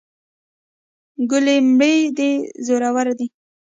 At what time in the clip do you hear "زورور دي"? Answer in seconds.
2.65-3.27